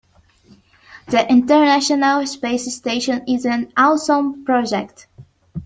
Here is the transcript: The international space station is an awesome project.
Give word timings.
The 1.09 1.29
international 1.29 2.25
space 2.25 2.75
station 2.75 3.21
is 3.27 3.45
an 3.45 3.71
awesome 3.77 4.43
project. 4.43 5.05